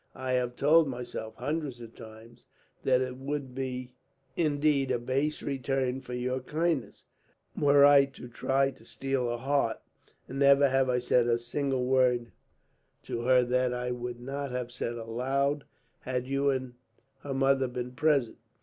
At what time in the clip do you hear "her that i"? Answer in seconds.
13.21-13.91